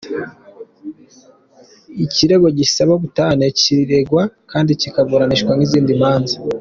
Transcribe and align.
Ikirego 2.03 2.47
gisaba 2.57 2.91
ubutane 2.97 3.45
kiregerwa 3.59 4.21
kandi 4.51 4.71
kikaburanishwa 4.81 5.51
nk’izindi 5.53 5.91
manza. 6.01 6.37